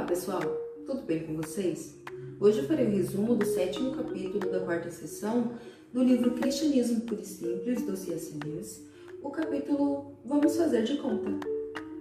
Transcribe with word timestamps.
pessoal, 0.00 0.40
tudo 0.86 1.02
bem 1.02 1.20
com 1.26 1.36
vocês? 1.36 1.94
Hoje 2.40 2.60
eu 2.60 2.64
farei 2.66 2.86
o 2.86 2.90
resumo 2.90 3.34
do 3.36 3.44
sétimo 3.44 3.94
capítulo 3.94 4.50
da 4.50 4.60
quarta 4.60 4.90
sessão 4.90 5.52
do 5.92 6.02
livro 6.02 6.30
Cristianismo 6.32 7.02
Puro 7.02 7.20
e 7.20 7.24
Simples, 7.26 7.82
do 7.82 7.94
C.S. 7.94 8.32
Lewis, 8.42 8.86
o 9.22 9.30
capítulo 9.30 10.16
Vamos 10.24 10.56
Fazer 10.56 10.84
de 10.84 10.96
Conta. 10.96 11.30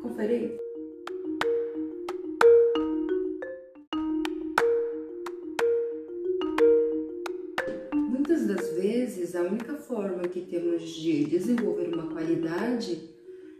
Confere 0.01 0.33
aí. 0.33 0.57
Muitas 7.93 8.47
das 8.47 8.73
vezes, 8.73 9.35
a 9.35 9.41
única 9.41 9.75
forma 9.75 10.23
que 10.29 10.41
temos 10.41 10.89
de 10.89 11.25
desenvolver 11.25 11.93
uma 11.93 12.07
qualidade 12.07 13.09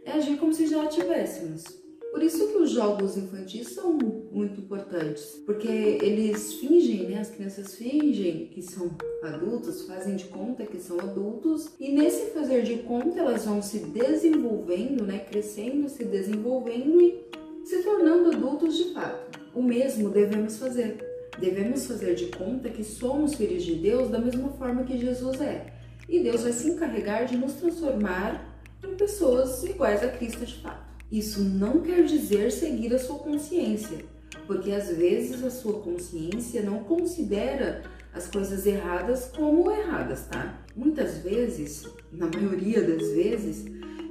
é 0.04 0.12
agir 0.12 0.38
como 0.38 0.54
se 0.54 0.66
já 0.66 0.82
a 0.82 0.88
tivéssemos. 0.88 1.81
Por 2.12 2.22
isso 2.22 2.46
que 2.46 2.58
os 2.58 2.70
jogos 2.70 3.16
infantis 3.16 3.70
são 3.70 3.94
muito 4.30 4.60
importantes, 4.60 5.40
porque 5.46 5.66
eles 5.66 6.52
fingem, 6.54 7.08
né? 7.08 7.20
As 7.20 7.30
crianças 7.30 7.74
fingem 7.74 8.48
que 8.48 8.60
são 8.60 8.90
adultos, 9.22 9.86
fazem 9.86 10.16
de 10.16 10.24
conta 10.24 10.66
que 10.66 10.78
são 10.78 11.00
adultos, 11.00 11.70
e 11.80 11.90
nesse 11.90 12.30
fazer 12.32 12.64
de 12.64 12.82
conta 12.82 13.18
elas 13.18 13.46
vão 13.46 13.62
se 13.62 13.78
desenvolvendo, 13.78 15.06
né? 15.06 15.20
Crescendo, 15.20 15.88
se 15.88 16.04
desenvolvendo 16.04 17.00
e 17.00 17.24
se 17.64 17.82
tornando 17.82 18.36
adultos 18.36 18.76
de 18.76 18.92
fato. 18.92 19.40
O 19.54 19.62
mesmo 19.62 20.10
devemos 20.10 20.58
fazer. 20.58 20.98
Devemos 21.40 21.86
fazer 21.86 22.14
de 22.14 22.26
conta 22.26 22.68
que 22.68 22.84
somos 22.84 23.36
filhos 23.36 23.64
de 23.64 23.74
Deus 23.74 24.10
da 24.10 24.18
mesma 24.18 24.50
forma 24.50 24.84
que 24.84 24.98
Jesus 24.98 25.40
é. 25.40 25.72
E 26.06 26.20
Deus 26.20 26.42
vai 26.42 26.52
se 26.52 26.68
encarregar 26.68 27.24
de 27.24 27.38
nos 27.38 27.54
transformar 27.54 28.54
em 28.84 28.94
pessoas 28.96 29.64
iguais 29.64 30.02
a 30.02 30.08
Cristo 30.08 30.44
de 30.44 30.60
fato. 30.60 30.91
Isso 31.12 31.44
não 31.44 31.82
quer 31.82 32.04
dizer 32.04 32.50
seguir 32.50 32.94
a 32.94 32.98
sua 32.98 33.18
consciência, 33.18 33.98
porque 34.46 34.72
às 34.72 34.88
vezes 34.88 35.44
a 35.44 35.50
sua 35.50 35.74
consciência 35.80 36.62
não 36.62 36.84
considera 36.84 37.82
as 38.14 38.28
coisas 38.28 38.64
erradas 38.64 39.30
como 39.36 39.70
erradas, 39.70 40.26
tá? 40.26 40.64
Muitas 40.74 41.18
vezes, 41.18 41.86
na 42.10 42.26
maioria 42.26 42.80
das 42.80 43.10
vezes, 43.10 43.66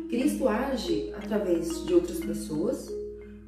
Cristo 0.09 0.47
age 0.47 1.11
através 1.17 1.83
de 1.88 1.91
outras 1.91 2.19
pessoas, 2.19 2.88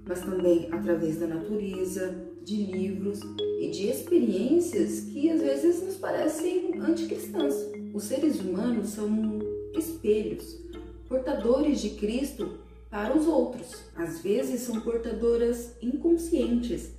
mas 0.03 0.21
também 0.21 0.67
através 0.71 1.17
da 1.17 1.27
natureza, 1.27 2.33
de 2.43 2.55
livros 2.55 3.19
e 3.61 3.69
de 3.69 3.87
experiências 3.87 5.01
que 5.01 5.29
às 5.29 5.41
vezes 5.41 5.83
nos 5.83 5.95
parecem 5.97 6.73
anticristãs. 6.79 7.53
Os 7.93 8.03
seres 8.05 8.39
humanos 8.39 8.89
são 8.89 9.39
espelhos, 9.77 10.59
portadores 11.07 11.79
de 11.79 11.91
Cristo 11.91 12.62
para 12.93 13.17
os 13.17 13.25
outros. 13.25 13.85
Às 13.95 14.21
vezes 14.21 14.61
são 14.61 14.79
portadoras 14.81 15.75
inconscientes, 15.81 16.91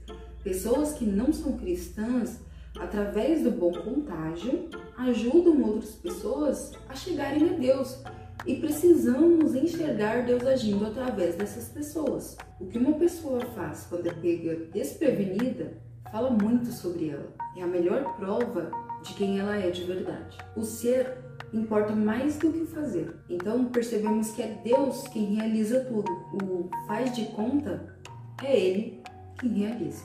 pessoas 0.42 0.94
que 0.94 1.06
não 1.06 1.32
são 1.32 1.56
cristãs, 1.56 2.40
através 2.76 3.44
do 3.44 3.52
bom 3.52 3.70
contágio, 3.70 4.68
ajudam 4.98 5.62
outras 5.62 5.92
pessoas 5.92 6.72
a 6.88 6.96
chegarem 6.96 7.48
a 7.48 7.52
Deus. 7.52 8.02
E 8.44 8.56
precisamos 8.56 9.54
enxergar 9.54 10.26
Deus 10.26 10.44
agindo 10.44 10.84
através 10.84 11.36
dessas 11.36 11.68
pessoas. 11.68 12.36
O 12.60 12.66
que 12.66 12.76
uma 12.76 12.94
pessoa 12.94 13.40
faz 13.54 13.86
quando 13.88 14.08
é 14.08 14.12
pega 14.12 14.66
desprevenida 14.72 15.74
fala 16.10 16.28
muito 16.28 16.72
sobre 16.72 17.10
ela. 17.10 17.32
É 17.56 17.62
a 17.62 17.68
melhor 17.68 18.16
prova 18.16 18.68
de 19.04 19.14
quem 19.14 19.38
ela 19.38 19.56
é 19.56 19.70
de 19.70 19.84
verdade. 19.84 20.36
O 20.56 20.62
ser 20.64 21.23
importa 21.54 21.94
mais 21.94 22.36
do 22.36 22.52
que 22.52 22.66
fazer. 22.66 23.14
Então 23.28 23.66
percebemos 23.66 24.32
que 24.32 24.42
é 24.42 24.60
Deus 24.62 25.06
quem 25.08 25.36
realiza 25.36 25.84
tudo. 25.84 26.10
O 26.42 26.68
faz 26.86 27.14
de 27.14 27.26
conta 27.26 27.96
é 28.42 28.58
Ele 28.58 29.02
quem 29.38 29.50
realiza. 29.50 30.02